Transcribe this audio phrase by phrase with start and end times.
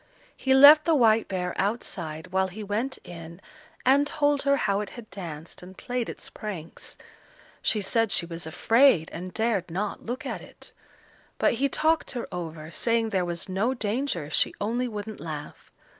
[0.35, 3.39] He left the white bear outside while he went in
[3.85, 6.97] and told her how it had danced and played its pranks.
[7.61, 10.73] She said she was afraid, and dared not look at it;
[11.37, 15.69] but he talked her over, saying there was no danger if she only wouldn't laugh.